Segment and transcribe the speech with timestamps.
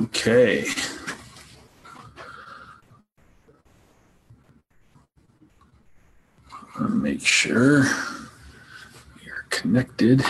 [0.00, 0.64] Okay.
[6.88, 7.84] Make sure
[9.22, 10.24] you're connected.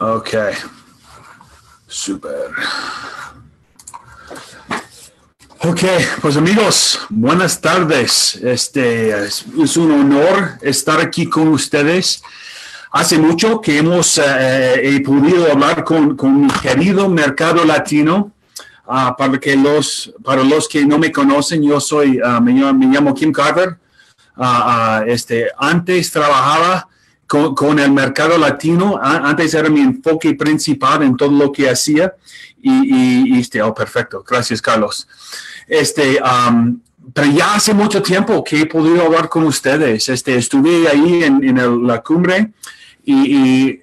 [0.00, 0.54] Okay.
[2.08, 2.48] Super.
[5.62, 5.80] Ok,
[6.22, 8.36] pues amigos, buenas tardes.
[8.36, 9.44] Este es,
[9.76, 12.22] un honor estar aquí con ustedes.
[12.92, 18.32] Hace mucho que hemos eh, podido hablar con, con, mi querido mercado latino.
[18.86, 22.86] Uh, para, que los, para los que no me conocen, yo soy, uh, me, me,
[22.86, 23.76] llamo, Kim Carter.
[24.34, 26.88] Uh, este, antes trabajaba
[27.28, 28.98] con, el mercado latino.
[29.00, 32.14] Antes era mi enfoque principal en todo lo que hacía.
[32.60, 34.24] Y, y, este, oh, perfecto.
[34.26, 35.06] Gracias, Carlos.
[35.68, 36.80] Este, um,
[37.12, 40.08] pero ya hace mucho tiempo que he podido hablar con ustedes.
[40.08, 42.52] Este, estuve ahí en, la cumbre
[43.04, 43.80] y, y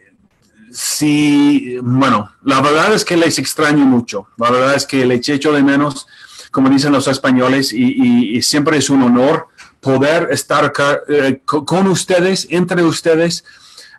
[0.71, 4.27] sí, bueno, la verdad es que les extraño mucho.
[4.37, 6.07] La verdad es que les echo de menos,
[6.51, 9.49] como dicen los españoles, y siempre es un honor
[9.85, 10.73] poder estar
[11.07, 13.45] eh, con ustedes, entre ustedes,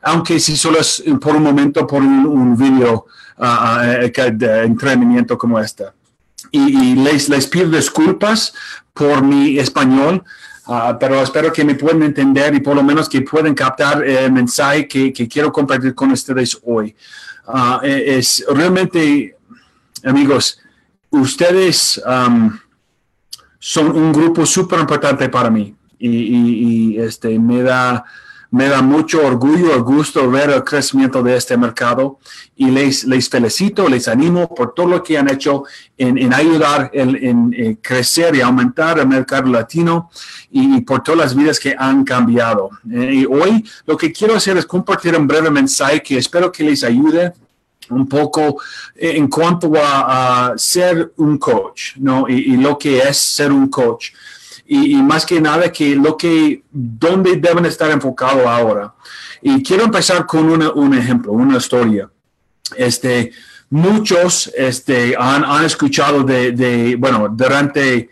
[0.02, 3.06] aunque si solo es por un momento, por un, un video
[3.38, 5.84] uh, de entrenamiento como este.
[6.50, 8.52] Y, y les, les, pido disculpas
[8.92, 10.24] por mi español,
[10.66, 14.32] uh, pero espero que me puedan entender y por lo menos que puedan captar el
[14.32, 16.96] mensaje que, que quiero compartir con ustedes hoy.
[17.46, 19.36] Uh, es realmente,
[20.02, 20.58] amigos,
[21.10, 22.58] ustedes um,
[23.68, 28.04] son un grupo súper importante para mí y, este, me da
[28.48, 32.20] me da mucho orgullo gusto ver el crecimiento de este mercado
[32.54, 35.64] y les, les felicito, les animo por todo lo que han hecho
[35.98, 40.10] en, en ayudar en, en, en, crecer y aumentar el mercado latino
[40.48, 42.70] y, y, por todas las vidas que han cambiado.
[42.88, 46.84] Eh, hoy lo que quiero hacer es compartir un breve mensaje que espero que les
[46.84, 47.32] ayude
[47.90, 48.60] un poco
[48.94, 52.28] en cuanto a, ser un coach, ¿no?
[52.28, 54.10] Y, lo que es ser un coach
[54.66, 58.94] y, y, más que nada que lo que, dónde deben estar enfocados ahora.
[59.42, 62.10] Y quiero empezar con una, un ejemplo, una historia.
[62.76, 63.32] Este,
[63.70, 68.10] muchos este, han, han escuchado de, de, bueno, durante,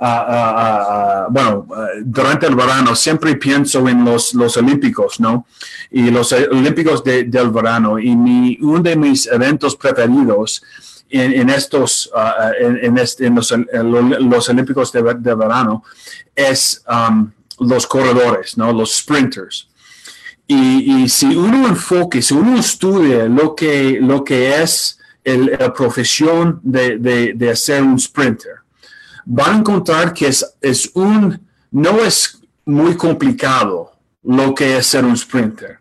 [0.00, 1.66] uh, uh, uh, bueno,
[2.02, 5.46] durante el verano siempre pienso en los, los olímpicos, ¿no?
[5.90, 7.98] Y los olímpicos de, del verano.
[7.98, 10.62] Y mi, uno de mis eventos preferidos
[11.10, 15.84] en, en estos, uh, en, en, este, en, los, los, Olímpicos de, de verano
[16.34, 17.30] es um,
[17.60, 18.72] los corredores, ¿no?
[18.72, 19.68] los sprinters.
[20.48, 26.98] Y, si uno enfoque, si uno estudia lo que, lo que es la profesión de,
[26.98, 28.60] de, de ser un sprinter,
[29.26, 33.92] van a encontrar que es, es un, no es muy complicado
[34.22, 35.80] lo que es ser un sprinter.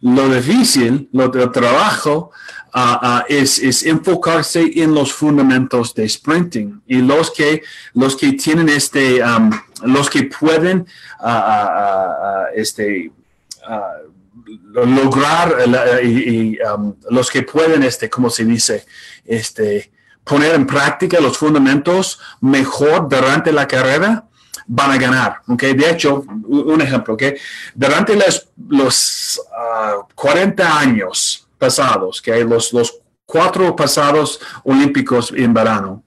[0.00, 2.30] Lo difícil, lo del trabajo,
[2.74, 7.62] uh, es, es, enfocarse en los fundamentos de sprinting y los que,
[7.94, 9.50] los que tienen este, um,
[9.82, 10.86] los que pueden
[11.20, 13.10] uh, este,
[14.74, 15.56] lograr
[16.04, 18.84] y um, los que pueden, este, como se dice,
[19.24, 19.90] este,
[20.26, 24.24] poner en práctica los fundamentos mejor durante la carrera,
[24.66, 25.40] van a ganar.
[25.46, 25.72] Okay?
[25.74, 27.34] De hecho, un ejemplo, okay?
[27.74, 35.54] durante los, los uh, 40 años pasados, que hay los, los cuatro pasados olímpicos en
[35.54, 36.02] verano,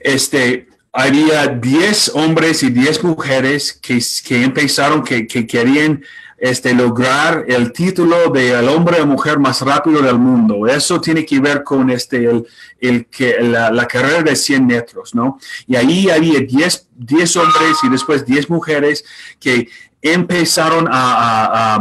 [0.00, 6.04] este, había 10 hombres y 10 mujeres que, que empezaron, que, que, querían
[6.44, 10.66] este, lograr el título de el hombre o mujer más rápido del mundo.
[10.66, 12.46] Eso tiene que ver con este, el,
[12.78, 15.38] el, que, la, carrera de 100 metros, ¿no?
[15.66, 19.06] Y ahí había 10, 10 hombres y después 10 mujeres
[19.40, 19.70] que
[20.02, 21.78] empezaron a,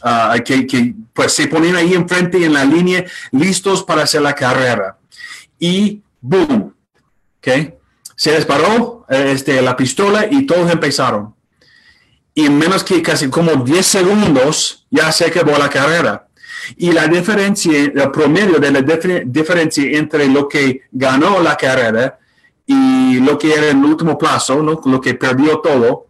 [0.00, 4.96] a, que, pues se ponían ahí enfrente en la línea listos para hacer la carrera.
[5.58, 6.74] Y boom,
[7.36, 7.48] ¿ok?
[8.16, 11.35] Se disparó este, la pistola y todos empezaron.
[12.36, 16.28] Y en menos que casi como 10 segundos ya se acabó la carrera.
[16.76, 18.82] Y la diferencia, el promedio de la
[19.24, 22.18] diferencia entre lo que ganó la carrera
[22.66, 24.78] y lo que era el último plazo, ¿no?
[24.84, 26.08] lo que perdió todo,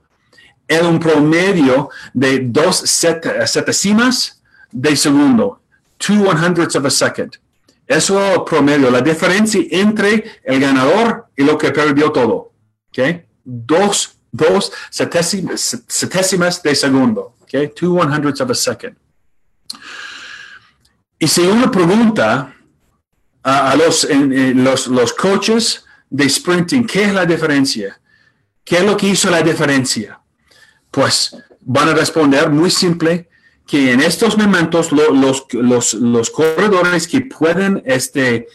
[0.67, 5.61] era un promedio de dos setesimas de segundo,
[5.96, 7.37] two one hundredths of a second.
[7.87, 12.50] Eso es el promedio, la diferencia entre el ganador y lo que perdió todo.
[12.88, 13.25] ¿okay?
[13.44, 17.34] Dos, dos setésimas, de segundo.
[17.43, 17.69] ¿okay?
[17.69, 18.96] Two one hundredths of a second.
[21.19, 22.55] Y si uno pregunta,
[23.43, 28.00] a, los, los, los coaches de sprinting, ¿qué es la diferencia?
[28.64, 30.20] ¿Qué es lo que hizo la diferencia?
[30.90, 33.29] Pues van a responder muy simple
[33.67, 38.49] que en estos momentos los, los, los, corredores que pueden este,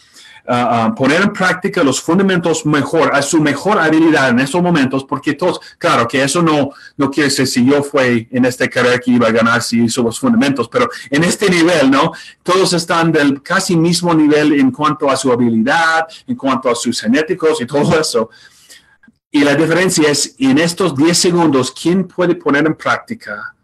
[0.95, 5.59] poner en práctica los fundamentos mejor, a su mejor habilidad en estos momentos, porque todos,
[5.77, 9.27] claro que eso no, no quiere decir si yo fui en esta carrera que iba
[9.27, 12.11] a ganar si hizo los fundamentos, pero en este nivel, ¿no?
[12.43, 16.99] Todos están del casi mismo nivel en cuanto a su habilidad, en cuanto a sus
[16.99, 18.29] genéticos y todo eso.
[19.31, 23.55] Y la diferencia es, en estos 10 segundos, ¿quién puede poner en práctica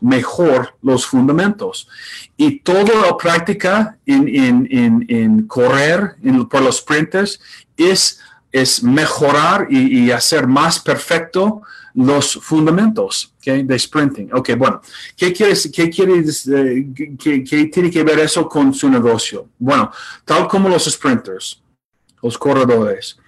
[0.00, 1.88] mejor los fundamentos.
[2.36, 6.16] Y toda la práctica en, correr
[6.50, 7.40] por los sprinters
[7.76, 8.20] es,
[8.52, 11.62] es mejorar y, hacer más perfecto
[11.94, 14.30] los fundamentos de sprinting.
[14.34, 14.82] Ok, bueno,
[15.16, 19.48] ¿qué, quieres, qué, quieres, eh, qué tiene que ver eso con su negocio?
[19.58, 19.90] Bueno,
[20.24, 21.62] tal como los sprinters,
[22.22, 23.18] los corredores,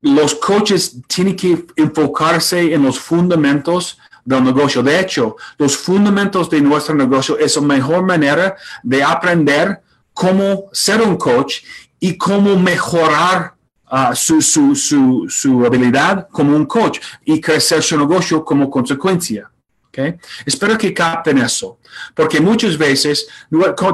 [0.00, 3.98] los coaches tienen que enfocarse en los fundamentos
[4.28, 4.82] del negocio.
[4.82, 9.80] De hecho, los fundamentos de nuestro negocio es la mejor manera de aprender
[10.12, 11.62] cómo ser un coach
[11.98, 13.54] y cómo mejorar
[13.90, 19.50] uh, su, su, su, su, habilidad como un coach y crecer su negocio como consecuencia.
[19.88, 20.16] Okay?
[20.44, 21.78] Espero que capten eso,
[22.14, 23.26] porque muchas veces,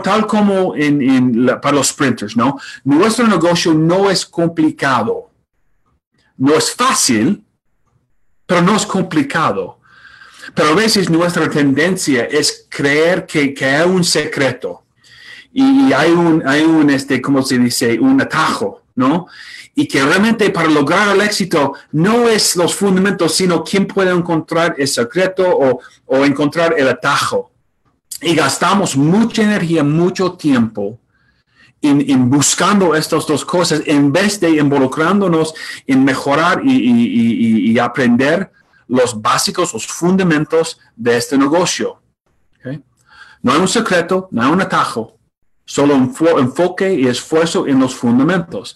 [0.03, 0.75] tal como
[1.63, 2.59] para los sprinters, ¿no?
[2.83, 5.31] nuestro negocio no es complicado,
[6.37, 7.45] no es fácil,
[8.45, 9.79] pero no es complicado.
[10.55, 14.85] Pero a veces nuestra tendencia es creer que, que hay un secreto
[15.53, 17.99] y hay un, hay un, este, ¿cómo se dice?
[17.99, 19.27] Un atajo, ¿no?
[19.75, 24.75] Y que realmente para lograr el éxito no es los fundamentos, sino quién puede encontrar
[24.79, 27.51] el secreto o, o encontrar el atajo.
[28.21, 30.99] Y gastamos mucha energía, mucho tiempo
[31.83, 35.55] en, en, buscando estas dos cosas en vez de involucrándonos
[35.87, 38.51] en mejorar y, y, y, aprender
[38.89, 42.01] los básicos, los fundamentos de este negocio.
[43.43, 45.19] No hay un secreto, no hay un atajo,
[45.67, 48.75] solo un enfoque y esfuerzo en los fundamentos.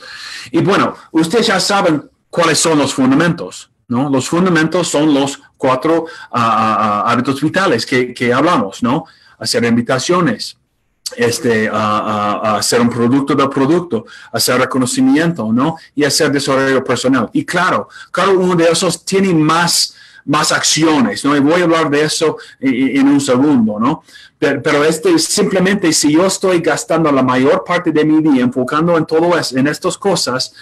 [0.50, 3.70] Y bueno, ustedes ya saben cuáles son los fundamentos.
[3.88, 4.10] ¿no?
[4.10, 6.76] Los fundamentos son los cuatro ah, ah,
[7.06, 9.06] ah, hábitos vitales que, que, hablamos, ¿no?
[9.38, 10.58] Hacer invitaciones,
[11.16, 15.76] este, hacer un producto del producto, hacer reconocimiento, ¿no?
[15.94, 17.31] Y hacer desarrollo personal.
[17.32, 21.40] Y claro, cada uno de esos tiene más más acciones, ¿no?
[21.42, 24.02] Voy a hablar de eso en, un segundo, ¿no?
[24.38, 29.06] Pero, este simplemente si yo estoy gastando la mayor parte de mi día enfocando en
[29.06, 30.52] todo eso, en estas cosas,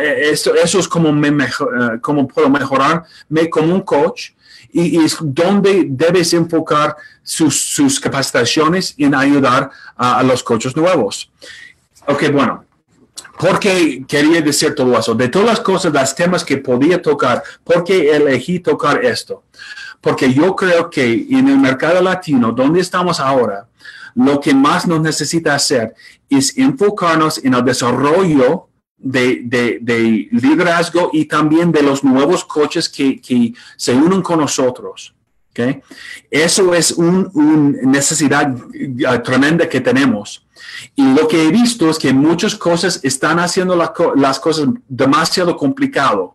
[0.00, 4.30] eso, eso es como, me mejor, eh, como puedo mejorarme como un coach
[4.72, 10.76] y, y es donde debes enfocar sus, sus capacitaciones en ayudar a, a los coaches
[10.76, 11.30] nuevos.
[12.06, 12.64] Ok, bueno,
[13.38, 15.14] ¿Por qué quería decir todo eso?
[15.14, 19.44] De todas las cosas, los temas que podía tocar, ¿por qué elegí tocar esto?
[20.00, 23.68] Porque yo creo que en el mercado latino, donde estamos ahora,
[24.14, 25.94] lo que más nos necesita hacer
[26.28, 28.68] es enfocarnos en el desarrollo
[28.98, 29.42] de,
[29.80, 35.14] de, liderazgo y también de los nuevos coches que, que se unen con nosotros.
[35.50, 35.80] ¿okay?
[36.30, 40.46] Eso es una un necesidad uh, tremenda que tenemos.
[40.94, 46.34] Y lo que he visto es que muchas cosas están haciendo las cosas demasiado complicado.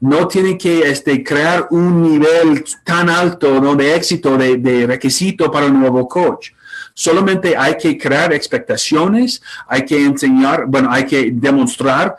[0.00, 5.78] No tienen que este, crear un nivel tan alto de éxito, de, requisito para un
[5.80, 6.50] nuevo coach.
[6.94, 12.16] Solamente hay que crear expectaciones, hay que enseñar, bueno, hay que demostrar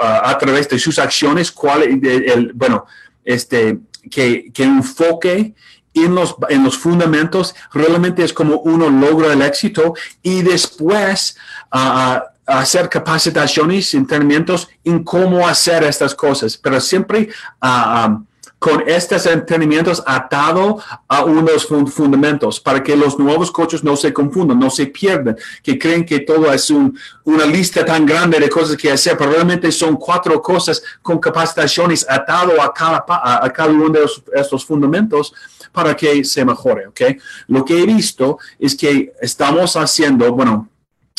[0.00, 2.86] a través de sus acciones cuál, el, bueno,
[3.24, 3.78] este,
[4.10, 5.54] que, que enfoque
[5.94, 11.36] en los, en los fundamentos realmente es como uno logra el éxito y después
[11.72, 17.28] uh, hacer capacitaciones, entrenamientos en cómo hacer estas cosas, pero siempre
[17.62, 18.22] uh,
[18.58, 24.58] con estos entrenamientos atado a unos fundamentos para que los nuevos coaches no se confundan,
[24.58, 28.76] no se pierdan, que creen que todo es un, una lista tan grande de cosas
[28.76, 33.90] que hacer, pero realmente son cuatro cosas con capacitaciones atado a cada, a, cada uno
[33.90, 34.00] de
[34.34, 35.32] estos fundamentos
[35.72, 37.00] para que se mejore, ¿ok?
[37.48, 40.68] Lo que he visto es que estamos haciendo, bueno,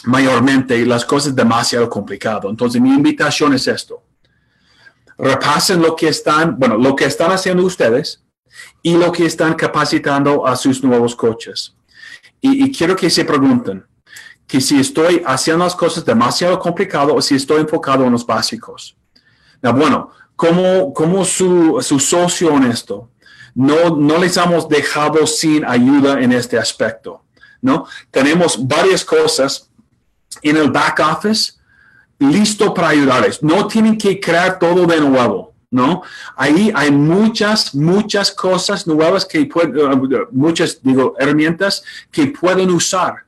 [0.06, 2.50] mayormente las cosas demasiado complicado.
[2.50, 4.04] Entonces, mi invitación es esto
[5.20, 8.24] repasen lo que están, bueno, lo que están haciendo ustedes
[8.82, 11.76] y lo que están capacitando a sus nuevos coches.
[12.42, 13.86] Y, quiero que se pregunten
[14.48, 18.96] que si estoy haciendo las cosas demasiado complicado o si estoy enfocado en los básicos.
[19.62, 23.12] bueno, como, su, su socio en esto,
[23.60, 27.26] no, no les hemos dejado sin ayuda en este aspecto,
[27.62, 27.86] ¿no?
[28.10, 29.70] Tenemos varias cosas
[30.42, 31.56] en el back office
[32.20, 33.44] listo para ayudarles.
[33.44, 36.04] No tienen que crear todo de nuevo, ¿no?
[36.38, 43.26] Ahí hay muchas, muchas cosas nuevas que pueden, uh, muchas, digo, herramientas que pueden usar.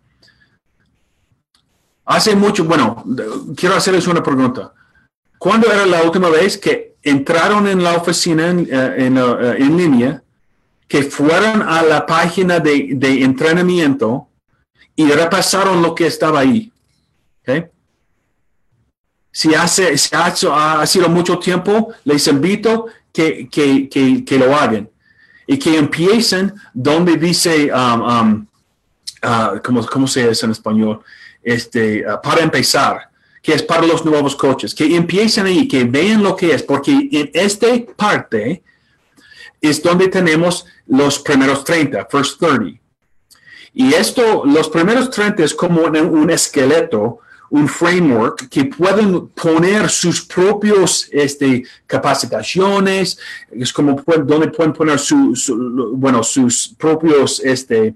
[2.05, 3.03] Hace mucho, bueno,
[3.57, 4.73] quiero hacerles una pregunta.
[5.37, 10.23] ¿Cuándo era la última vez que entraron en la oficina en, uh, uh, en, línea,
[10.87, 14.27] que fueron a la página de, de entrenamiento
[14.95, 16.71] y repasaron lo que estaba ahí?
[17.41, 17.65] ¿Okay?
[19.31, 24.89] Si, hace, ha, sido mucho tiempo, les invito que, que, que, lo hagan
[25.47, 28.47] y que empiecen donde dice, um, um,
[29.23, 31.01] uh, ¿cómo, se dice en español?
[31.41, 33.09] Este, uh, para empezar,
[33.41, 36.91] que es para los nuevos coches, que empiecen ahí, que vean lo que es, porque
[36.91, 38.61] en esta parte
[39.59, 42.79] es donde tenemos los primeros 30, first 30.
[43.73, 47.19] Y esto, los primeros 30 es como un esqueleto
[47.51, 53.19] un framework que pueden poner sus propios este, capacitaciones,
[53.51, 55.33] es como donde pueden poner su,
[55.95, 57.93] bueno, sus propios este,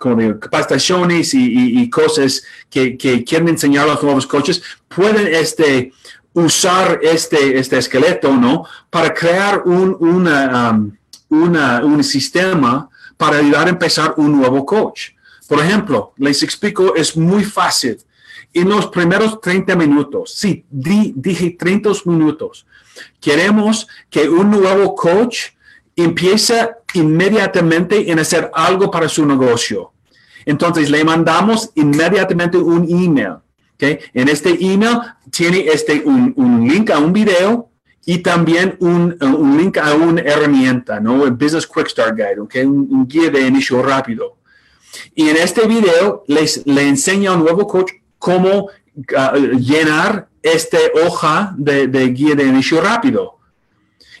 [0.00, 5.92] como capacitaciones y, cosas que, quieren enseñar a los nuevos coaches, pueden este,
[6.32, 8.64] usar este, este esqueleto, ¿no?
[8.88, 10.92] Para crear un, um,
[11.28, 12.88] un sistema
[13.18, 15.10] para ayudar a empezar un nuevo coach.
[15.46, 17.98] Por ejemplo, les explico, es muy fácil
[18.54, 22.66] en los primeros 30 minutos, sí, dije 30 minutos,
[23.20, 25.50] queremos que un nuevo coach
[25.96, 29.92] empiece inmediatamente en hacer algo para su negocio.
[30.44, 33.36] Entonces le mandamos inmediatamente un email.
[33.74, 33.98] ¿okay?
[34.14, 34.98] En este email
[35.30, 37.70] tiene este, un, link a un video
[38.06, 39.16] y también un,
[39.58, 41.24] link a una herramienta, ¿no?
[41.24, 42.64] El Business Quick Start Guide, ¿okay?
[42.64, 44.38] un, un guía de inicio rápido.
[45.14, 48.68] Y en este video les, le enseña a un nuevo coach cómo
[49.16, 53.38] ah, llenar esta hoja de, guía de inicio rápido.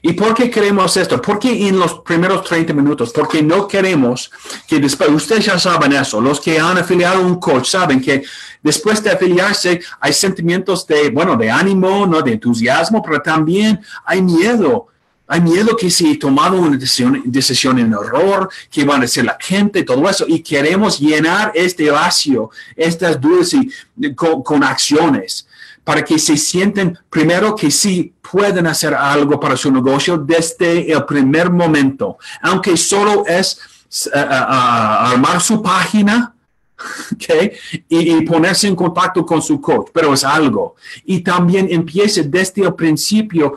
[0.02, 1.20] ¿Y por qué queremos esto?
[1.20, 4.30] Porque en los primeros 30 minutos, porque no queremos
[4.66, 8.22] que después, ustedes ya saben eso, los que han afiliado a un coach saben que
[8.62, 12.22] después de afiliarse hay sentimientos de, bueno, de ánimo, ¿no?
[12.22, 14.86] de entusiasmo, pero también hay miedo
[15.32, 19.38] hay miedo que si he tomado una decisión, en error, que van a ser la
[19.40, 20.24] gente, todo eso.
[20.26, 25.46] Y queremos llenar este vacío, estas dudas y, con, acciones
[25.90, 31.04] para que se sienten primero que sí pueden hacer algo para su negocio desde el
[31.04, 33.58] primer momento, aunque solo es
[34.06, 36.32] eh, eh, armar su página,
[37.14, 37.50] Okay,
[37.88, 40.76] y, ponerse en contacto con su coach, pero es algo.
[41.04, 43.56] Y también empiece desde el principio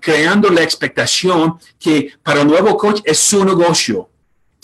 [0.00, 4.10] creando la expectación que para el nuevo coach es su negocio.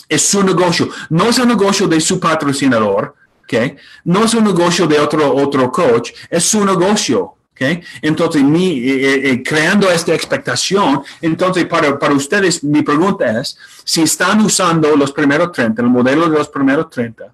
[0.07, 0.87] Es su negocio.
[1.09, 3.15] No es el negocio de su patrocinador,
[3.49, 3.75] ¿okay?
[4.03, 7.33] No es un negocio de otro, otro coach, es su negocio.
[7.51, 7.81] Okay.
[8.01, 13.57] Entonces, mi, eh, eh, eh, creando esta expectación, entonces para, para, ustedes mi pregunta es,
[13.83, 17.33] si están usando los primeros 30, el modelo de los primeros 30,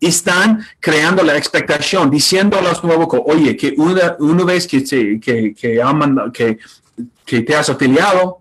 [0.00, 4.82] están creando la expectación, diciendo a los nuevos, oye, que una, una vez que,
[5.20, 5.54] que,
[7.26, 8.38] que, te has afiliado,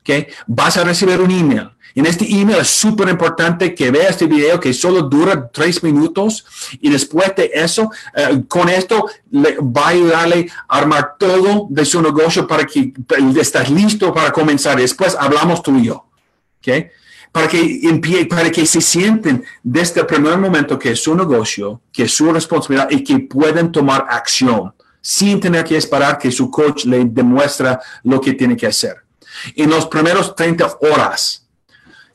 [0.00, 0.28] ¿okay?
[0.46, 1.70] vas a recibir un email.
[1.96, 6.44] En este email es súper importante que veas este video que solo dura tres minutos
[6.80, 11.86] y después de eso, eh, con esto le, va a ayudarle a armar todo de
[11.86, 12.92] su negocio para que
[13.40, 14.78] estés listo para comenzar.
[14.78, 16.04] Después hablamos tú y yo.
[16.58, 16.90] ¿okay?
[17.32, 22.04] para que, para que se sienten desde el primer momento que es su negocio, que
[22.04, 24.72] es su responsabilidad y que pueden tomar acción
[25.02, 28.96] sin tener que esperar que su coach le demuestre lo que tiene que hacer.
[29.54, 31.45] En los primeros 30 horas,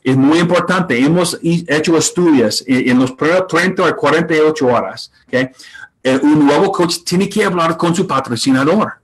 [0.04, 5.50] es muy importante, hemos hecho estudios en, los primeros 30 o 48 horas, ¿okay?
[6.04, 9.02] Eh, un nuevo coach tiene que hablar con su patrocinador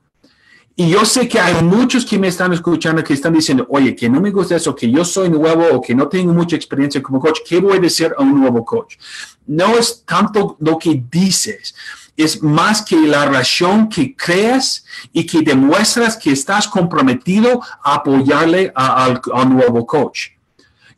[0.79, 4.07] y yo sé que hay muchos que me están escuchando que están diciendo, oye, que
[4.07, 7.19] no me gusta eso, que yo soy nuevo o que no tengo mucha experiencia como
[7.19, 8.95] coach, ¿qué voy a decir a un nuevo coach?
[9.47, 11.73] No es tanto lo que dices,
[12.15, 18.71] es más que la relación que creas y que demuestras que estás comprometido a apoyarle
[18.75, 20.37] a un nuevo coach.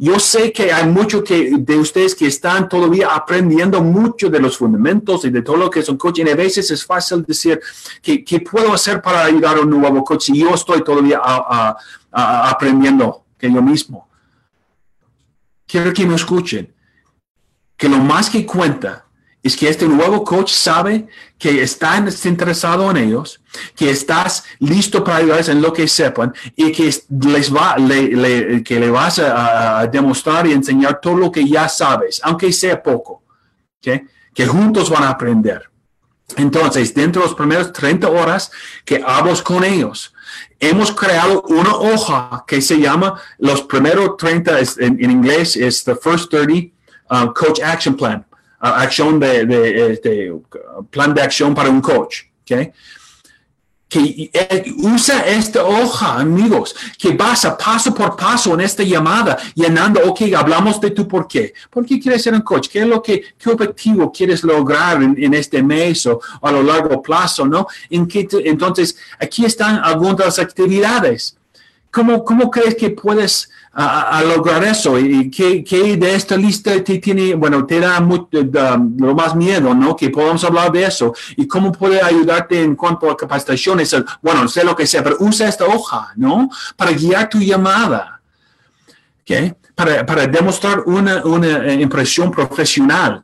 [0.01, 4.57] Yo sé que hay muchos que, de ustedes que están todavía aprendiendo mucho de los
[4.57, 6.19] fundamentos y de todo lo que es un coach.
[6.19, 7.59] Y a veces es fácil decir,
[8.01, 11.19] ¿qué, qué puedo hacer para ayudar a un nuevo coach si yo estoy todavía
[12.11, 14.07] aprendiendo que yo mismo?
[15.67, 16.73] Quiero que me escuchen,
[17.75, 19.05] que lo más que cuenta
[19.41, 23.41] es que este nuevo coach sabe que estás interesado en ellos,
[23.75, 28.89] que estás listo para ayudarles en lo que sepan y que les va, que le
[28.89, 33.23] vas a, demostrar y enseñar todo lo que ya sabes, aunque sea poco.
[33.81, 34.05] Que
[34.39, 35.69] que juntos van a aprender.
[36.37, 38.49] Entonces, dentro de los primeros 30 horas
[38.85, 40.13] que hablo con ellos,
[40.61, 46.31] hemos creado una hoja que se llama los primeros 30, en, inglés es the first
[46.31, 46.73] 30
[47.09, 48.25] uh, coach action plan,
[48.59, 50.33] acción de, este,
[50.89, 52.23] plan de acción para un coach.
[52.41, 52.71] Okay?
[53.89, 59.99] que eh, usa esta hoja, amigos, que pasa paso por paso en esta llamada, llenando,
[60.05, 61.53] ok, hablamos de tu por qué.
[61.71, 62.69] ¿Por qué quieres ser un coach?
[62.69, 67.01] ¿Qué es lo que, qué objetivo quieres lograr en, este mes o, a lo largo
[67.01, 67.65] plazo, no?
[67.89, 71.38] ¿En qué entonces, aquí están algunas actividades.
[71.91, 73.49] ¿Cómo, cómo crees que puedes
[74.23, 74.99] lograr eso?
[74.99, 79.95] ¿Y qué, qué, de esta lista te tiene, bueno, te da lo más miedo, ¿no?
[79.95, 81.13] Que podamos hablar de eso.
[81.35, 83.95] ¿Y cómo puede ayudarte en cuanto a capacitaciones?
[84.21, 86.49] Bueno, sé lo que sea, pero usa esta hoja, ¿no?
[86.75, 88.21] Para guiar tu llamada.
[89.75, 93.23] Para, para demostrar una, una eh, impresión profesional.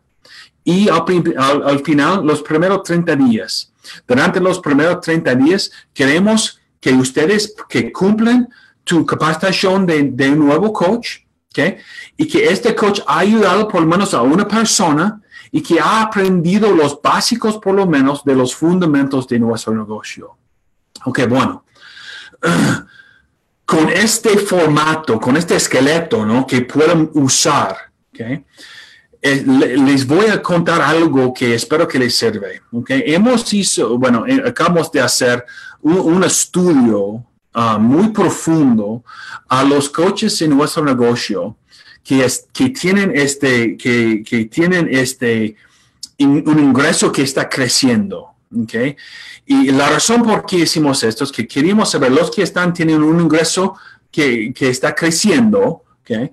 [0.68, 3.72] Y al, final, los primeros 30 días.
[4.08, 8.48] Durante los primeros 30 días, queremos que ustedes que cumplen
[8.84, 11.77] tu capacitación de, nuevo coach, ¿okay?
[12.15, 15.20] y que este coach ha ayudado por lo menos a una persona
[15.51, 20.38] y que ha aprendido los básicos por lo menos de los fundamentos de nuestro negocio.
[21.06, 21.65] Ok, bueno.
[23.65, 26.46] Con este formato, con este esqueleto, ¿no?
[26.46, 27.75] Que pueden usar,
[28.13, 28.46] ¿okay?
[29.27, 32.48] Eh, les voy a contar algo que espero que les sirva.
[32.72, 33.01] ¿okay?
[33.08, 35.44] Hemos hizo, bueno, eh, acabamos de hacer
[35.82, 37.25] un, estudio
[37.58, 39.05] Ah, muy profundo
[39.48, 41.55] a los coaches en nuestro negocio
[42.03, 45.55] que, que tienen este, que, que tienen este,
[46.20, 48.32] un ingreso que está creciendo.
[48.63, 48.98] Okay?
[49.46, 53.01] Y la razón por qué hicimos esto es que queríamos saber los que están tienen
[53.01, 53.77] un ingreso
[54.12, 56.32] que, que está creciendo okay?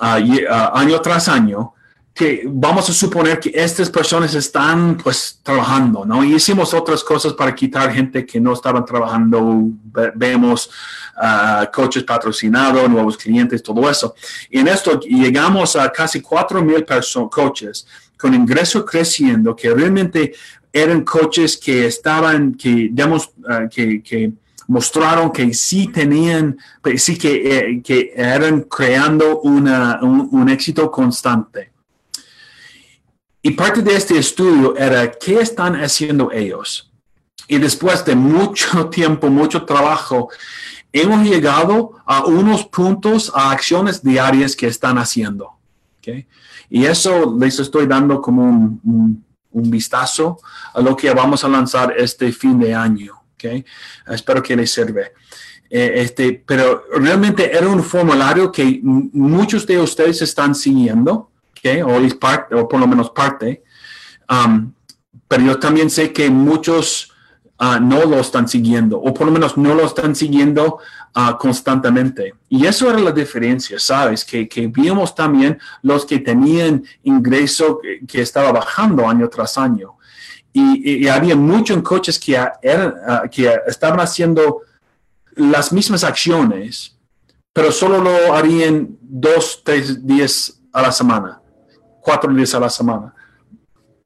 [0.00, 1.74] uh, año tras año
[2.14, 6.24] que vamos a suponer que estas personas están pues trabajando, ¿no?
[6.24, 9.68] Y hicimos otras cosas para quitar gente que no estaban trabajando,
[10.14, 10.70] vemos
[11.16, 14.14] uh, coaches patrocinados, nuevos clientes, todo eso.
[14.50, 16.84] Y en esto llegamos a casi 4 mil
[17.30, 17.86] coaches
[18.18, 20.34] con ingreso creciendo que realmente
[20.72, 24.32] eran coaches que estaban, que, digamos, uh, que,
[24.68, 26.56] mostraron que sí tenían,
[26.96, 31.69] sí que, eh, que eran creando una, un, un éxito constante.
[33.42, 36.90] Y parte de este estudio era qué están haciendo ellos.
[37.48, 40.28] Y después de mucho tiempo, mucho trabajo,
[40.92, 45.58] hemos llegado a unos puntos, a acciones diarias que están haciendo.
[45.98, 46.26] ¿okay?
[46.68, 50.38] Y eso les estoy dando como un, un, vistazo
[50.72, 53.20] a lo que vamos a lanzar este fin de año.
[53.34, 53.64] ¿okay?
[54.06, 55.12] Espero que les sirve.
[55.68, 61.29] Eh, este, pero realmente era un formulario que muchos de ustedes están siguiendo
[61.84, 63.62] o, o por lo menos parte.
[64.28, 64.72] Um,
[65.30, 67.12] pero yo también sé que muchos
[67.60, 70.78] uh, no lo están siguiendo, o por lo menos no lo están siguiendo
[71.14, 72.34] uh, constantemente.
[72.48, 74.24] Y eso era la diferencia, ¿sabes?
[74.24, 79.94] Que, vimos también los que tenían ingreso que, estaba bajando año tras año.
[80.52, 84.62] Y, había muchos coches que, eran, uh, que estaban haciendo
[85.36, 86.96] las mismas acciones,
[87.52, 91.39] pero solo lo harían dos, tres días a la semana
[92.00, 93.14] cuatro días a la semana.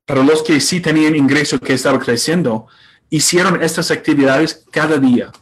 [0.05, 2.67] Pero los que sí tenían ingreso que estaba creciendo,
[3.09, 5.33] hicieron estas actividades cada día.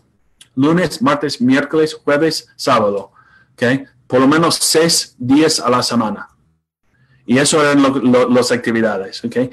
[0.54, 3.12] Lunes, martes, miércoles, jueves, sábado.
[3.54, 3.84] ¿okay?
[4.06, 6.28] Por lo menos seis días a la semana.
[7.26, 7.82] Y eso eran
[8.32, 9.24] las actividades.
[9.24, 9.50] ¿okay?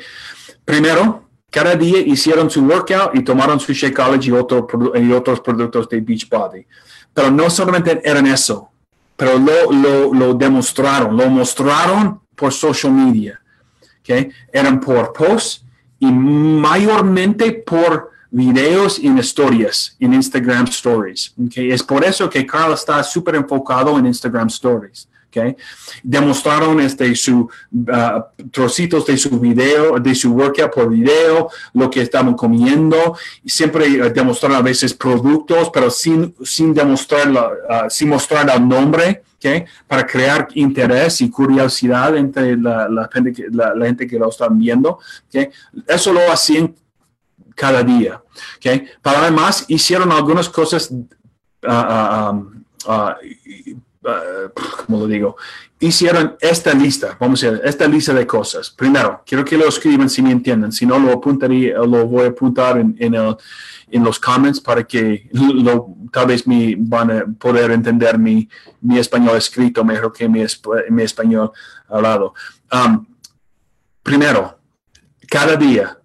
[0.64, 5.90] Primero, cada día hicieron su workout y tomaron su Shakeology y, otro, y otros productos
[5.90, 6.66] de Beachbody.
[7.14, 8.70] Pero no solamente eran eso,
[9.16, 13.42] pero lo, lo, lo demostraron, lo mostraron por social media.
[14.00, 14.30] ¿okay?
[14.52, 15.66] Eran por posts
[16.00, 21.34] y mayormente por videos y historias, en Instagram Stories.
[21.46, 21.72] ¿okay?
[21.72, 25.08] Es por eso que Carl está súper enfocado en Instagram Stories.
[25.30, 25.56] Okay.
[26.02, 32.02] Demostraron este, su uh, trocitos de su video, de su workout por video, lo que
[32.02, 33.16] estaban comiendo.
[33.46, 39.22] Siempre uh, demostraron a veces productos, pero sin, sin demostrar, uh, sin mostrar el nombre
[39.88, 45.00] para crear interés y curiosidad entre la, gente, que, la, gente que lo están viendo.
[45.88, 46.76] Eso lo hacían
[47.56, 48.22] cada día.
[48.58, 48.88] ¿okay?
[49.02, 51.06] Para además, hicieron algunas cosas, uh,
[51.68, 52.64] uh, um,
[54.04, 54.50] uh,
[54.86, 55.38] ¿cómo lo digo?
[55.80, 58.70] Hicieron esta lista, vamos a decir, esta lista de cosas.
[58.70, 62.30] Primero, quiero que lo escriban si me entienden, si no lo apuntaría, lo voy a
[62.30, 63.36] apuntar en, en el
[63.92, 68.48] en los comments para que lo, tal vez me van a poder entender mi,
[68.82, 70.44] mi español escrito mejor que mi,
[70.90, 71.52] mi español
[71.88, 72.34] hablado.
[72.72, 73.06] Um,
[74.04, 74.60] primero,
[75.28, 75.98] cada día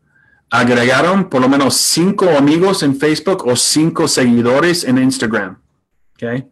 [0.50, 5.58] agregaron por lo menos cinco amigos en Facebook o cinco seguidores en Instagram.
[6.14, 6.48] ¿okay?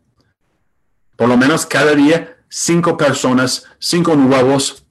[1.23, 4.85] Por lo menos cada día, cinco personas, cinco nuevos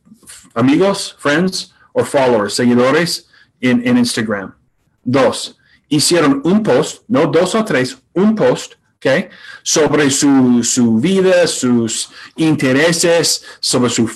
[0.54, 3.28] amigos, friends o followers, seguidores
[3.60, 4.56] en, en Instagram.
[5.04, 5.58] Dos,
[5.90, 9.28] hicieron un post, no dos o tres, un post Okay,
[9.62, 14.08] sobre su, su, vida, sus intereses, sobre su,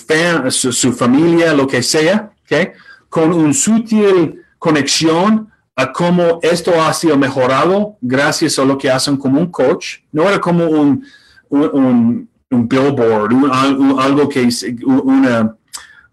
[0.48, 2.68] su, su, familia, lo que sea, okay,
[3.10, 9.18] con un sutil conexión a cómo esto ha sido mejorado gracias a lo que hacen
[9.18, 9.98] como un coach.
[10.12, 11.04] No era como un,
[11.48, 13.34] un, un, billboard,
[13.98, 15.54] algo que es una,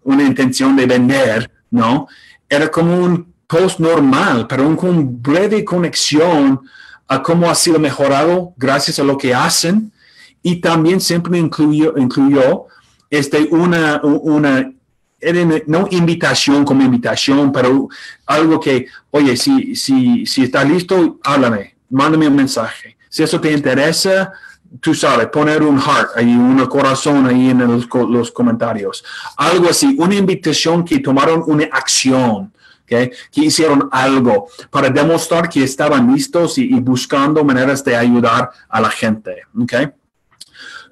[0.02, 2.06] una intención de vender, ¿no?
[2.48, 6.60] Era como un post normal, pero con breve conexión
[7.08, 9.92] a cómo ha sido mejorado gracias a lo que hacen
[10.42, 12.66] y también siempre incluyó, incluyó
[13.10, 14.70] este, una, una
[15.66, 17.88] no invitación como invitación, pero
[18.26, 22.96] algo que, oye, si, si, si está listo, háblame, mándame un mensaje.
[23.08, 24.32] Si eso te interesa,
[24.80, 29.04] tú sabes, poner un heart ahí, un corazón ahí en los, los comentarios.
[29.36, 32.52] Algo así, una invitación que tomaron una acción.
[32.86, 38.90] Que hicieron algo para demostrar que estaban listos y, buscando maneras de ayudar a la
[38.90, 39.42] gente.
[39.62, 39.88] Okay?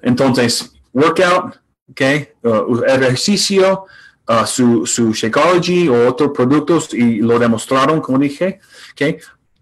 [0.01, 1.55] Entonces, workout,
[1.91, 3.85] okay, uh, ejercicio,
[4.27, 8.59] uh, su, su Shakeology o otros productos y lo demostraron, como dije.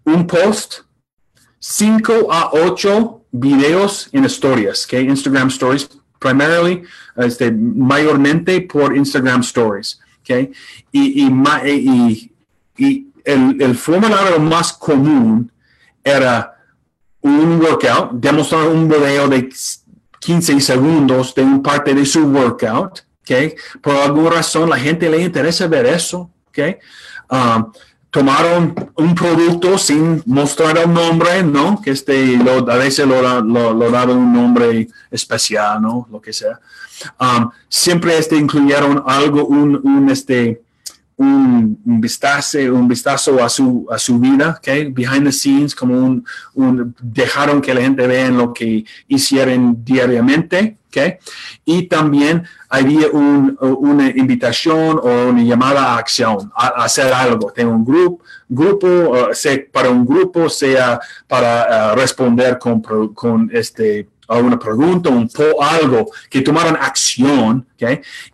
[0.04, 0.80] Un post,
[1.58, 6.82] 5 a 8 videos en historias, okay, Instagram Stories, primarily,
[7.16, 10.00] este, mayormente por Instagram Stories.
[10.20, 10.52] Okay.
[10.92, 12.32] Y, y,
[12.76, 15.50] y, el, el formulario más común
[16.02, 16.56] era
[17.20, 19.48] un workout, demostrar un video de
[20.20, 23.54] 15 segundos de un parte de su workout, Okay.
[23.80, 26.30] Por alguna razón la gente le interesa ver eso.
[26.48, 26.78] Okay.
[27.30, 27.72] Um,
[28.12, 31.80] tomaron un producto sin mostrar el nombre, ¿no?
[31.80, 36.06] Que este, a veces lo, lo, daban un nombre especial, ¿no?
[36.12, 36.60] Lo que sea.
[37.18, 40.60] Um, siempre este, incluyeron algo, un, un este,
[41.24, 44.84] un, vistazo, un vistazo a su, a su vida, okay?
[44.90, 50.76] behind the scenes, como un, un, dejaron que la gente vea lo que hicieron diariamente,
[50.88, 51.14] okay?
[51.64, 57.72] y también había un, una invitación o una llamada a acción, a, hacer algo, tengo
[57.72, 62.82] un grupo, grupo uh, sea para un grupo, sea para uh, responder con,
[63.14, 67.66] con este a una pregunta, un po algo, que tomaran acción,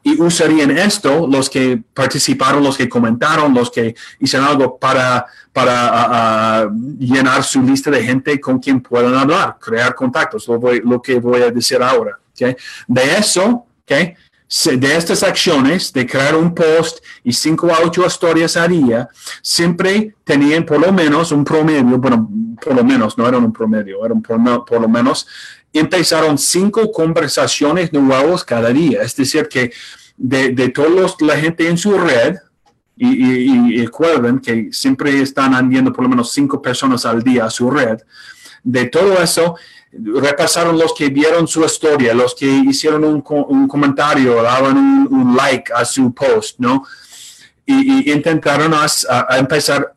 [0.02, 6.70] y usarían esto los que participaron, los que comentaron, los que hicieron algo para, para
[6.98, 11.50] llenar su lista de gente con quien puedan hablar, crear contactos, lo, que voy a
[11.50, 12.18] decir ahora.
[12.86, 18.68] De eso, de estas acciones, de crear un post y cinco a ocho historias a
[18.68, 19.08] día,
[19.42, 22.28] siempre tenían por lo menos un promedio, bueno,
[22.62, 25.26] por lo menos, no era un promedio, eran por, por lo menos
[25.72, 29.02] empezaron cinco conversaciones nuevas cada día.
[29.02, 29.72] Es decir, que
[30.16, 32.36] de, de toda la gente en su red,
[32.98, 37.70] y, recuerden que siempre están añadiendo por lo menos cinco personas al día a su
[37.70, 37.98] red,
[38.64, 39.56] de todo eso,
[39.92, 44.76] repasaron los que vieron su historia, los que hicieron un, un comentario, daban
[45.10, 46.84] un, like a su post, ¿no?
[47.64, 48.86] Y, intentaron a,
[49.38, 49.94] empezar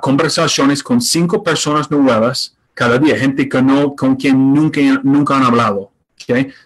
[0.00, 5.44] conversaciones con cinco personas nuevas cada día, gente que no, con quien nunca, nunca han
[5.44, 5.92] hablado.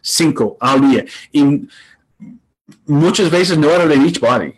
[0.00, 1.04] Cinco al día.
[1.32, 1.68] Y
[2.86, 4.54] muchas veces no era de body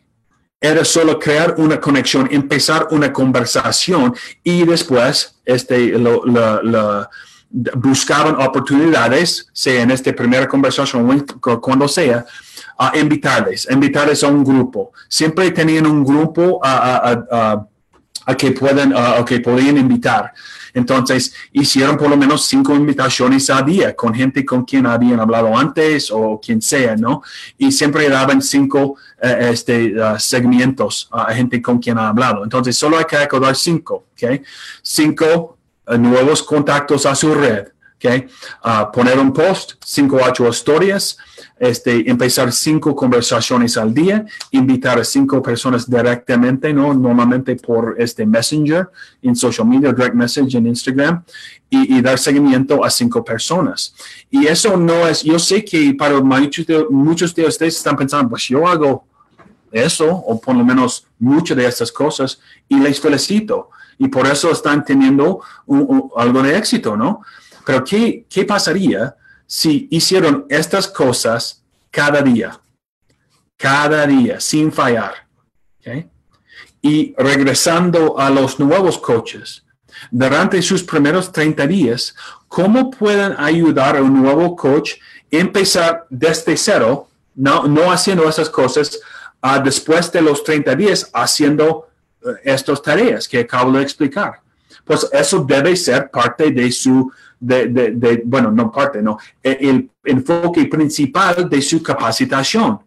[0.60, 6.22] Era solo crear una conexión, empezar una conversación y después este, lo,
[7.50, 12.24] buscaban oportunidades, sea en esta primera conversación o cuando sea,
[12.78, 14.92] a invitarles, invitarles a un grupo.
[15.08, 17.66] Siempre tenían un grupo a,
[18.26, 20.32] a que pueden, a que podían invitar.
[20.74, 25.56] Entonces, hicieron por lo menos cinco invitaciones a día con gente con quien habían hablado
[25.56, 27.22] antes o quien sea, ¿no?
[27.58, 32.44] Y siempre daban cinco eh, este, uh, segmentos a gente con quien ha hablado.
[32.44, 34.40] Entonces, solo hay que acordar cinco, ¿ok?
[34.82, 37.68] Cinco uh, nuevos contactos a su red.
[38.02, 38.28] Okay.
[38.64, 41.18] Uh, poner un post, cinco o ocho historias,
[41.58, 46.94] este, empezar cinco conversaciones al día, invitar a cinco personas directamente, ¿no?
[46.94, 48.88] Normalmente por este Messenger
[49.20, 51.22] en social media, direct message en Instagram,
[51.68, 53.94] y, dar seguimiento a cinco personas.
[54.30, 58.30] Y eso no es, yo sé que para muchos de, muchos de ustedes están pensando,
[58.30, 59.04] pues yo hago
[59.70, 63.68] eso, o por lo menos muchas de estas cosas, y les felicito.
[63.98, 65.40] Y por eso están teniendo
[66.16, 67.20] algo de éxito, ¿no?
[67.64, 69.14] Pero ¿qué, qué pasaría
[69.46, 72.58] si hicieron estas cosas cada día?
[73.56, 75.14] Cada día, sin fallar.
[76.82, 79.64] Y regresando a los nuevos coaches,
[80.10, 82.14] durante sus primeros 30 días,
[82.48, 84.94] ¿cómo pueden ayudar a un nuevo coach
[85.30, 88.98] empezar desde cero, no, no haciendo esas cosas,
[89.42, 91.88] a después de los 30 días haciendo
[92.22, 94.40] eh, estas tareas que acabo de explicar?
[94.84, 100.66] Pues eso debe ser parte de su, de, de, bueno, no parte, no, el enfoque
[100.66, 102.78] principal de su capacitación.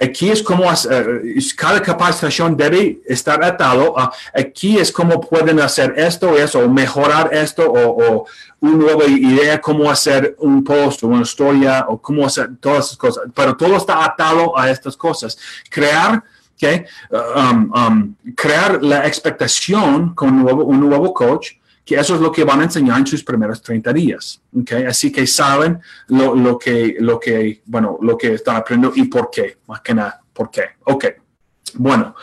[0.00, 5.94] Aquí es como eh, cada capacitación debe estar atado a aquí es cómo pueden hacer
[5.96, 8.26] esto eso, mejorar esto, o,
[8.60, 12.96] una nueva idea, cómo hacer un post o una historia, o cómo hacer todas esas
[12.96, 13.24] cosas.
[13.34, 15.36] Pero todo está atado a estas cosas.
[15.68, 16.24] Crear,
[16.56, 16.84] okay,
[17.36, 21.52] um, um, crear la expectación con un nuevo coach
[21.84, 24.40] que eso es lo que van a enseñar en sus primeros 30 días.
[24.58, 24.84] ¿okay?
[24.84, 29.30] Así que saben lo, lo, que, lo, que, bueno, lo que están aprendiendo y por
[29.30, 30.64] qué, más que nada, por qué.
[30.84, 31.06] Ok,
[31.74, 32.14] bueno.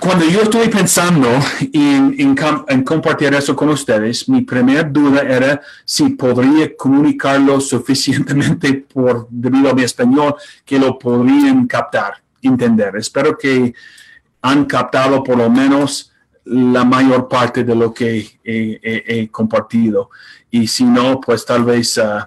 [0.00, 1.28] Cuando yo estoy pensando
[1.72, 2.36] en, en,
[2.68, 9.70] en, compartir eso con ustedes, mi primera duda era si podría comunicarlo suficientemente por, debido
[9.70, 12.96] a mi español que lo podrían captar, entender.
[12.96, 13.74] Espero que
[14.42, 16.13] han captado por lo menos
[16.44, 20.10] la mayor parte de lo que he, compartido.
[20.50, 22.26] Y si no, pues tal vez uh,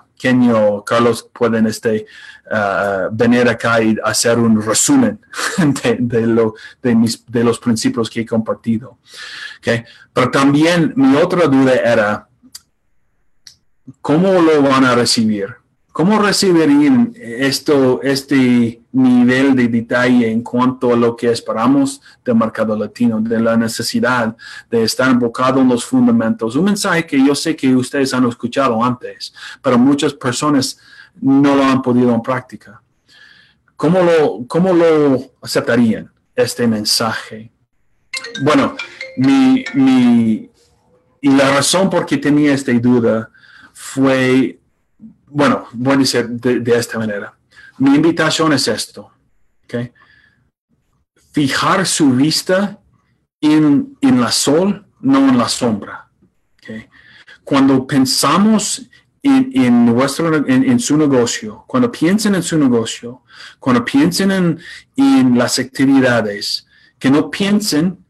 [0.54, 2.06] o Carlos pueden este,
[2.52, 5.20] uh, venir acá y hacer un resumen
[6.00, 8.98] de, lo, de, mis, de los principios que he compartido.
[9.60, 9.84] ¿Okay?
[10.12, 12.28] Pero también mi otra duda era,
[14.02, 15.56] ¿cómo lo van a recibir?
[15.98, 22.78] ¿Cómo recibirían esto, este nivel de detalle en cuanto a lo que esperamos del mercado
[22.78, 24.38] latino, de la necesidad
[24.70, 26.56] de estar enfocado en los fundamentos?
[26.56, 30.78] Un mensaje que yo sé que ustedes han escuchado antes, pero muchas personas
[31.20, 32.80] no lo han podido en práctica.
[33.76, 37.52] ¿Cómo lo, cómo lo aceptarían este mensaje?
[38.44, 38.78] Bueno,
[39.18, 40.48] mi, mi,
[41.22, 43.32] y la razón por qué tenía esta duda
[43.74, 44.57] fue
[45.30, 47.34] bueno, voy a decir de, esta manera.
[47.78, 49.12] Mi invitación es esto.
[51.32, 52.80] Fijar su vista
[53.42, 56.10] en, en la sol, no en la sombra.
[57.44, 58.90] Cuando pensamos
[59.22, 63.24] en, en, su negocio, cuando piensen en su negocio,
[63.60, 64.60] cuando piensen en,
[64.96, 66.66] en las actividades,
[66.98, 68.04] que no piensen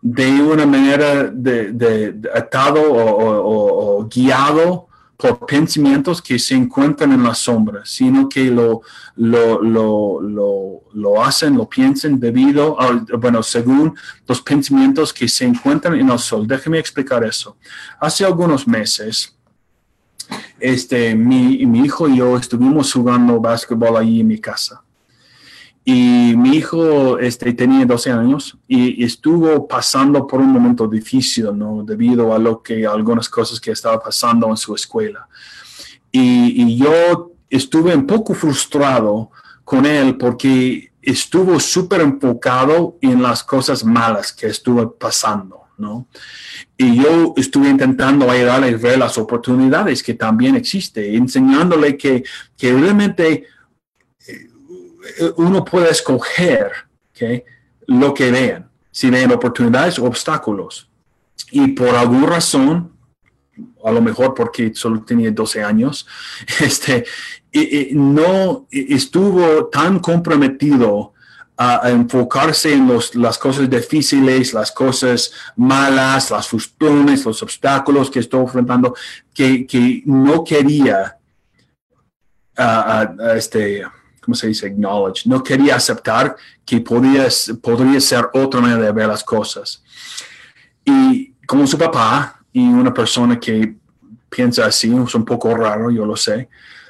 [0.00, 4.88] de una manera de, de, atado o guiado
[5.24, 8.82] por pensamientos que se encuentran en la sombra, sino que lo,
[9.16, 13.96] lo, lo, lo, hacen, lo piensan debido a, bueno, según
[14.28, 16.46] los pensamientos que se encuentran en el sol.
[16.46, 17.56] Déjeme explicar eso.
[17.98, 19.34] Hace algunos meses,
[20.60, 24.83] este, mi, mi hijo y yo estuvimos jugando básquetbol allí en mi casa.
[25.86, 31.82] Y mi hijo este, tenía 12 años y, estuvo pasando por un momento difícil, ¿no?
[31.84, 35.28] Debido a lo que, algunas cosas que estaba pasando en su escuela.
[36.10, 39.30] Y, yo estuve un poco frustrado
[39.62, 46.06] con él porque estuvo súper enfocado en las cosas malas que estuvo pasando, ¿no?
[46.78, 52.24] Y yo estuve intentando ayudarle a ver las oportunidades que también existen, enseñándole que,
[52.56, 53.44] que realmente
[55.36, 56.72] uno puede escoger
[57.86, 60.88] lo que vean, si ven oportunidades o obstáculos.
[61.50, 62.92] Y por alguna razón,
[63.84, 66.06] a lo mejor porque solo tenía 12 años,
[66.60, 67.04] este,
[67.92, 71.12] no estuvo tan comprometido
[71.56, 78.20] a, enfocarse en los, las cosas difíciles, las cosas malas, las frustraciones, los obstáculos que
[78.20, 78.94] estoy enfrentando,
[79.32, 81.16] que, no quería
[83.36, 83.84] este,
[84.24, 84.66] ¿cómo se dice?
[84.66, 85.28] Acknowledge.
[85.28, 87.28] No quería aceptar que podía,
[87.62, 89.82] podría ser otra manera de ver las cosas.
[90.84, 93.76] Y como su papá y una persona que
[94.28, 96.48] piensa así, es un poco raro, yo lo sé,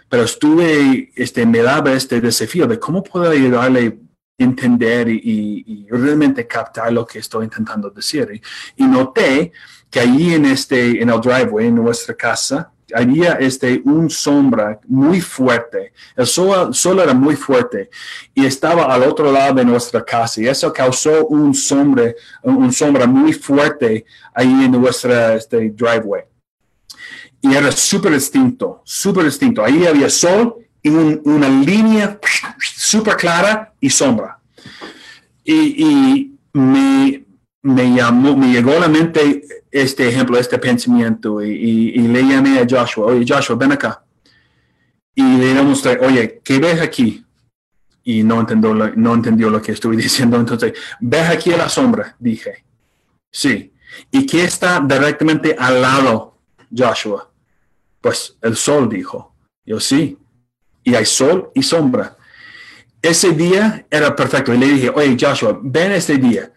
[0.09, 3.99] pero estuve, este, me daba este desafío de cómo puedo ayudarle
[4.39, 8.43] a entender y, realmente captar lo que estoy intentando decir.
[8.77, 9.53] Y, y noté
[9.91, 15.21] que allí en, este, en el driveway, en nuestra casa, había este, un sombra muy
[15.21, 15.93] fuerte.
[16.17, 17.91] El sol, sol, era muy fuerte
[18.35, 23.07] y estaba al otro lado de nuestra casa y eso causó un sombra, un sombra
[23.07, 26.25] muy fuerte ahí en nuestra este, driveway.
[27.41, 29.63] Y era súper distinto, súper distinto.
[29.63, 32.19] Ahí había sol y una línea
[32.59, 34.39] súper clara y sombra.
[35.45, 37.24] Y, y me,
[37.65, 42.67] me, llamó, me llegó a la mente este ejemplo, este pensamiento, y, le llamé a
[42.69, 44.05] Joshua, oye Joshua, ven acá.
[45.15, 47.25] Y le demostré, oye, ¿qué ves aquí?
[48.07, 50.37] y no entendió, lo, no entendió lo que estuve diciendo.
[50.37, 52.65] Entonces, ves aquí la sombra, dije.
[53.33, 53.73] Sí.
[54.11, 56.39] ¿Y qué está directamente al lado,
[56.77, 57.31] Joshua?
[58.01, 59.35] Pues el sol, dijo.
[59.65, 60.19] Yo sí.
[60.83, 62.19] Y hay sol y sombra.
[63.01, 64.53] Ese día era perfecto.
[64.53, 66.53] Y le dije, oye, Joshua, ven este día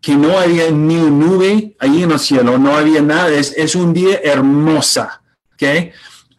[0.00, 3.74] que no había ni una nube ahí en el cielo, no había nada, es, es
[3.74, 5.22] un día hermosa,
[5.54, 5.92] ¿ok?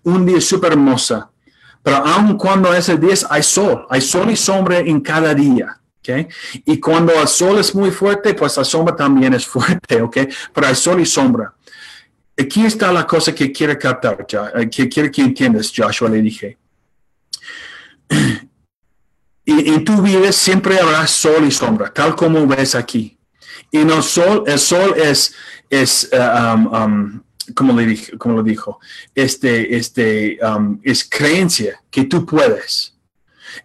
[0.04, 1.30] Un día súper hermosa.
[1.84, 6.32] Pero aun cuando ese día hay sol, hay sol y sombra en cada día, ¿ok?
[6.66, 10.18] Y cuando el sol es muy fuerte, pues la sombra también es fuerte, ¿ok?
[10.54, 11.54] Pero hay sol y sombra.
[12.38, 16.58] Aquí está la cosa que quiere captar, eh, que quiere que entiendas, Joshua, le dije.
[19.44, 23.18] Y en tu vida siempre habrá sol y sombra, tal como ves aquí.
[23.72, 25.34] Y el sol, el sol es,
[25.70, 27.24] es uh, um, um,
[27.56, 28.80] como, le dije, como lo dijo,
[29.16, 32.94] este, este, um, es creencia que tú puedes.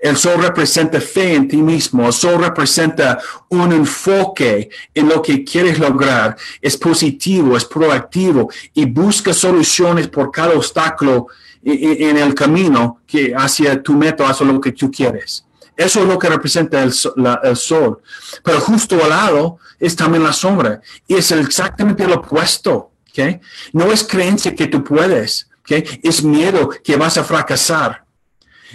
[0.00, 2.06] El sol representa fe en ti mismo.
[2.06, 6.36] El sol representa un enfoque en lo que quieres lograr.
[6.60, 11.28] Es positivo, es proactivo y busca soluciones por cada obstáculo
[11.62, 15.44] en el camino que hacia tu meta, hacia lo que tú quieres.
[15.76, 18.00] Eso es lo que representa el, sol.
[18.42, 20.80] Pero justo al lado es también la sombra.
[21.06, 22.92] Y es exactamente lo opuesto.
[23.10, 23.40] ¿okay?
[23.72, 25.48] No es creencia que tú puedes.
[25.60, 25.84] ¿okay?
[26.02, 28.04] Es miedo que vas a fracasar.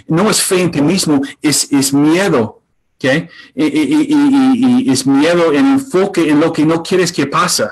[0.06, 2.62] No es fe en ti mismo, es, es miedo.
[2.96, 3.28] ¿okay?
[3.54, 7.66] Y, es miedo en enfoque en lo que no quieres que pase.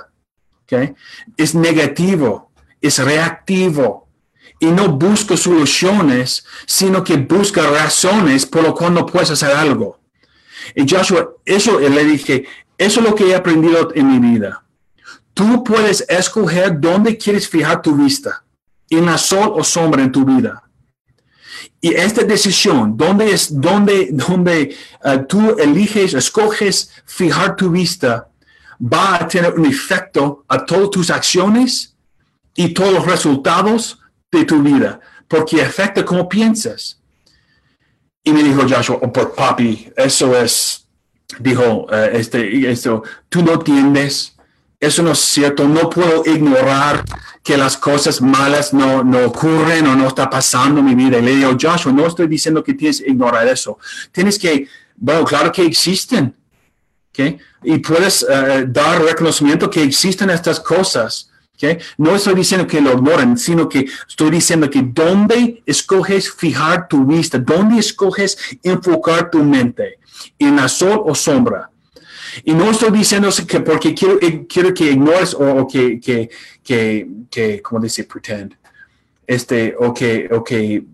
[0.64, 0.92] ¿okay?
[1.36, 4.09] Es negativo, es reactivo
[4.60, 9.98] y no busca soluciones, sino que busca razones por lo cual no puedes hacer algo.
[10.74, 12.46] Y Joshua, eso le dije,
[12.78, 14.62] eso es lo que he aprendido en mi vida.
[15.32, 18.44] Tú puedes escoger dónde quieres fijar tu vista,
[18.90, 20.62] en la sol o sombra en tu vida.
[21.80, 28.28] Y esta decisión, dónde es, dónde, dónde uh, tú eliges, escoges fijar tu vista,
[28.80, 31.96] va a tener un efecto a todas tus acciones
[32.54, 33.98] y todos los resultados
[34.30, 36.98] de tu vida, porque afecta cómo piensas.
[38.22, 40.86] Y me dijo Joshua, oh, por papi, eso es,
[41.38, 44.36] dijo, uh, este, esto, tú no entiendes,
[44.78, 47.04] eso no es cierto, no puedo ignorar
[47.42, 51.18] que las cosas malas no, no ocurren o no está pasando en mi vida.
[51.18, 53.78] Y le digo, Joshua, no estoy diciendo que tienes que ignorar eso.
[54.12, 56.34] Tienes que, bueno, claro que existen.
[57.10, 57.38] ¿okay?
[57.62, 61.29] Y puedes uh, dar reconocimiento que existen estas cosas.
[61.98, 67.04] No estoy diciendo que lo ignoren, sino que estoy diciendo que dónde escoges fijar tu
[67.04, 69.98] vista, dónde escoges enfocar tu mente,
[70.38, 71.70] en la sol o sombra.
[72.44, 76.30] Y no estoy diciendo que porque quiero, eh, quiero que ignores o, que, que,
[76.62, 78.04] que, que, ¿cómo dice?
[78.04, 78.56] Pretend.
[79.26, 80.84] Este, o que, o que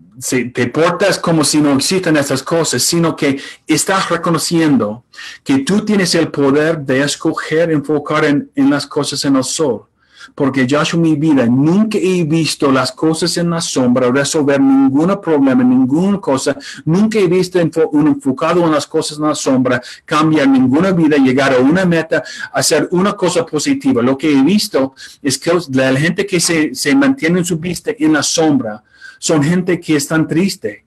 [0.53, 5.05] te portas como si no existan esas cosas, sino que estás reconociendo
[5.43, 9.87] que tú tienes el poder de escoger, enfocar en, en las cosas en el sol
[10.35, 15.19] porque yo en mi vida nunca he visto las cosas en la sombra resolver ningún
[15.21, 17.59] problema, ninguna cosa, nunca he visto
[17.91, 22.23] un enfocado en las cosas en la sombra cambiar ninguna vida, llegar a una meta,
[22.53, 24.01] hacer una cosa positiva.
[24.01, 27.91] Lo que he visto es que la gente que se, se mantiene en su vista
[27.97, 28.83] en la sombra
[29.19, 30.83] son gente que están triste.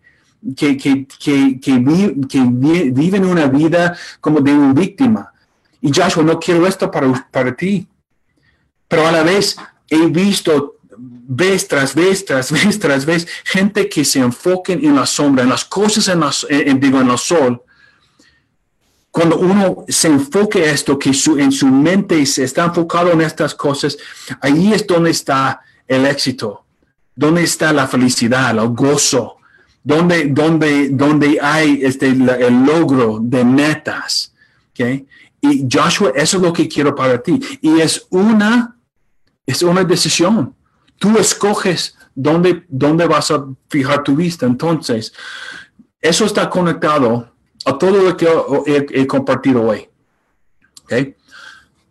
[0.57, 5.31] Que, que, que, que, viven una vida como de una víctima.
[5.83, 7.87] Y Joshua, no quiero esto para, para ti
[8.91, 9.57] pero a la vez
[9.89, 15.07] he visto vez tras vez, tras vez, tras vez, gente que se enfoquen en la
[15.07, 16.21] sombra, en las cosas en,
[16.69, 17.63] en, digo, en el sol.
[19.13, 23.55] Cuando uno se enfoque esto, que su, en su mente se está enfocado en estas
[23.55, 23.97] cosas,
[24.41, 26.65] ahí es donde está el éxito,
[27.15, 29.37] donde está la felicidad, el gozo,
[29.85, 34.33] donde, donde, donde hay este, el logro de metas.
[34.73, 35.07] ¿okay?
[35.41, 37.41] Y Joshua, eso es lo que quiero para ti.
[37.61, 38.77] Y es una
[39.51, 40.55] es una decisión.
[40.99, 44.47] Tú escoges dónde, dónde vas a fijar tu vista.
[44.47, 45.13] Entonces,
[46.01, 47.33] eso está conectado
[47.65, 48.29] a todo lo que
[48.67, 49.89] he, compartido hoy.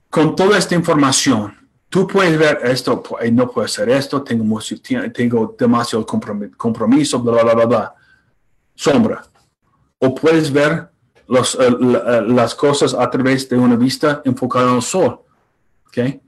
[0.09, 1.53] Con toda esta información,
[1.89, 4.59] tú puedes ver esto, no puedo hacer esto, tengo,
[5.13, 7.95] tengo demasiado compromiso, bla, bla, bla, bla.
[8.75, 9.23] Sombra.
[9.99, 10.89] O puedes ver
[11.27, 15.19] los, eh, eh, las cosas a través de una vista enfocada en el sol.
[15.87, 16.21] ¿okay?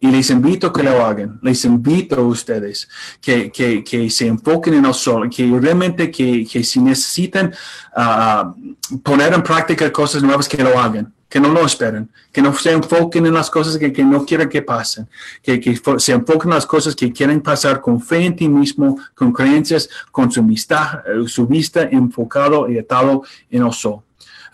[0.00, 1.38] Y les invito que lo hagan.
[1.42, 2.88] Les invito a ustedes
[3.20, 7.54] que, que, que se enfoquen en el sol, que realmente que, que si necesitan
[7.96, 11.12] uh, poner en práctica cosas nuevas, que lo hagan.
[11.34, 14.62] que no lo esperen, que no se enfoquen en las cosas que, no quieren que
[14.62, 15.08] pasen,
[15.42, 18.96] que, que, se enfoquen en las cosas que quieren pasar con fe en ti mismo,
[19.16, 24.02] con creencias, con su vista, eh, su vista enfocado y atado en el sol.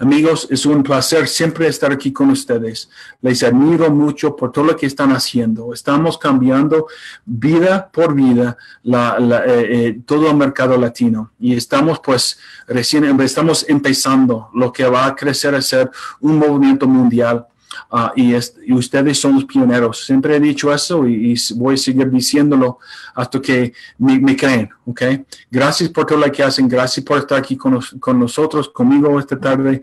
[0.00, 2.88] Amigos, es un placer siempre estar aquí con ustedes.
[3.20, 5.74] Les admiro mucho por todo lo que están haciendo.
[5.74, 6.86] Estamos cambiando
[7.26, 14.48] vida por vida eh, eh, todo el mercado latino y estamos pues recién estamos empezando
[14.54, 15.90] lo que va a crecer a ser
[16.20, 17.46] un movimiento mundial.
[17.92, 18.34] Ah, y,
[18.72, 20.04] ustedes son los pioneros.
[20.04, 22.78] Siempre he dicho eso y, voy a seguir diciéndolo
[23.14, 24.68] hasta que me, creen.
[24.84, 25.24] ¿okay?
[25.50, 26.68] Gracias por todo lo que hacen.
[26.68, 27.80] Gracias por estar aquí con,
[28.18, 29.82] nosotros, conmigo esta tarde.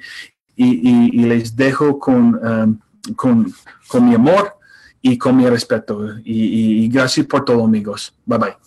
[0.55, 2.80] Y, les dejo con, um,
[3.16, 3.53] con,
[3.88, 4.55] con mi amor
[5.01, 6.18] y con mi respeto.
[6.24, 8.14] y gracias por todo, amigos.
[8.26, 8.66] Bye bye.